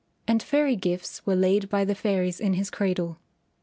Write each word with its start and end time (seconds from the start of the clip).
And 0.27 0.41
fairy 0.41 0.75
gifts 0.75 1.23
were 1.27 1.35
laid 1.35 1.69
by 1.69 1.85
the 1.85 1.93
fairies 1.93 2.39
in 2.39 2.53
his 2.55 2.71
cradle." 2.71 3.19